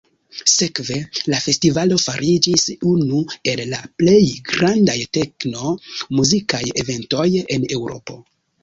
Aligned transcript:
Sekve 0.51 0.95
la 1.33 1.41
festivalo 1.47 1.99
fariĝis 2.05 2.65
unu 2.93 3.21
el 3.53 3.63
la 3.75 3.83
plej 4.01 4.19
grandaj 4.51 4.99
tekno-muzikaj 5.21 6.65
eventoj 6.85 7.29
en 7.45 7.75
Eŭropo. 7.81 8.23